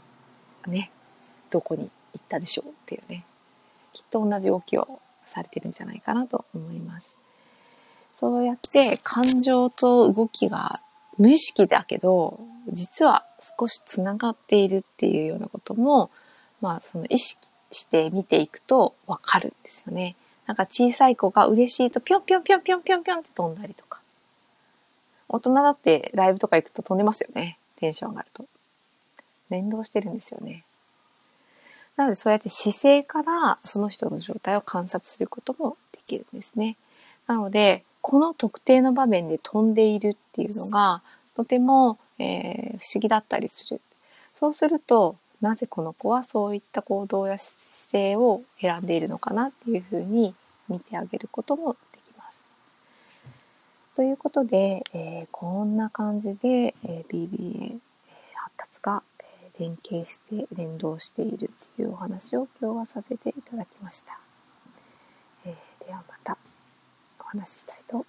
[0.68, 0.90] ね
[1.50, 3.26] どこに行ったでしょうっていうね
[3.94, 7.08] きっと同じ動きをされてるんじゃないかなと思います。
[8.16, 10.80] そうやって感情と動きが
[11.18, 12.40] 無意識だけど
[12.72, 13.26] 実は
[13.60, 16.10] 少しつながっているっていうようなことも
[16.62, 17.40] まあその意識
[17.72, 20.16] して見ていくとわかるんですよね。
[20.46, 24.00] なんか小さい子が嬉しいとぴょんぴょんぴょんぴょんぴょんぴょんって飛んだりとか。
[25.30, 27.58] 大人だってライブとか行くと飛んでますよね。
[27.76, 28.46] テンション上がると。
[29.50, 30.64] 連動してるんですよね。
[31.98, 36.78] なのでそうやって姿勢からその人の状態を観察することもできるんですね。
[37.26, 41.02] なので、この特定の場面で飛んでいるっていうのが
[41.36, 43.82] とても、えー、不思議だったりする。
[44.34, 47.60] そうすると、なぜこの子はそういった行動や姿
[47.92, 50.34] 勢を選んでいるのかなっていうふうに
[50.70, 52.40] 見てあげることもできます。
[53.94, 57.78] ということで、えー、こんな感じで、えー、BBA
[58.36, 59.04] 発達が
[59.60, 64.18] 連携して連動しているっていうお話を今日はさせていただきました。
[65.46, 66.38] えー、ではまた
[67.28, 68.06] 話ししたいと。